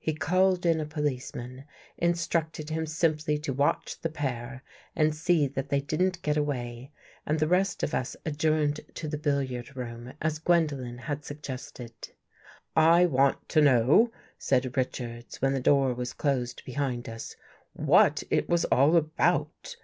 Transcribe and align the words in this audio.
He 0.00 0.12
called 0.12 0.66
in 0.66 0.80
a 0.80 0.84
policeman, 0.84 1.66
instructed 1.96 2.70
him 2.70 2.84
simply 2.84 3.38
to 3.38 3.52
watch 3.52 3.96
the 4.00 4.08
pair 4.08 4.64
and 4.96 5.14
see 5.14 5.46
that 5.46 5.68
they 5.68 5.80
didn't 5.80 6.20
get 6.22 6.36
away, 6.36 6.90
and 7.24 7.38
the 7.38 7.46
rest 7.46 7.84
of 7.84 7.94
us 7.94 8.16
adjourned 8.26 8.80
to 8.94 9.06
the 9.06 9.16
billiard 9.18 9.76
room, 9.76 10.14
as 10.20 10.40
Gwendolen 10.40 10.98
had 10.98 11.24
suggested." 11.24 11.92
I 12.98 13.06
want 13.06 13.48
to 13.50 13.62
know," 13.62 14.10
said 14.36 14.76
Richards, 14.76 15.40
when 15.40 15.52
the 15.52 15.60
door 15.60 15.94
was 15.94 16.12
closed 16.12 16.64
behind 16.64 17.08
us, 17.08 17.36
"what 17.72 18.24
it 18.30 18.48
was 18.48 18.64
all 18.64 18.96
about? 18.96 19.76